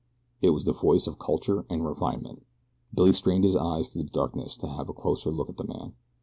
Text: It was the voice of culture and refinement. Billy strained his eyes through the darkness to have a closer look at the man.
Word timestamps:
It 0.41 0.49
was 0.49 0.63
the 0.63 0.73
voice 0.73 1.05
of 1.05 1.19
culture 1.19 1.63
and 1.69 1.85
refinement. 1.85 2.41
Billy 2.91 3.13
strained 3.13 3.43
his 3.43 3.55
eyes 3.55 3.89
through 3.89 4.05
the 4.05 4.09
darkness 4.09 4.57
to 4.57 4.67
have 4.67 4.89
a 4.89 4.93
closer 4.93 5.29
look 5.29 5.47
at 5.49 5.57
the 5.57 5.63
man. 5.67 5.93